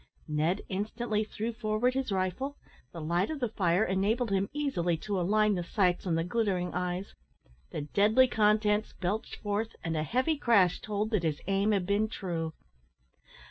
[0.27, 2.57] Ned instantly threw forward his rifle;
[2.91, 6.73] the light of the fire enabled him easily to align the sights on the glittering
[6.73, 7.13] eyes;
[7.69, 12.07] the deadly contents belched forth, and a heavy crash told that his aim had been
[12.07, 12.51] true.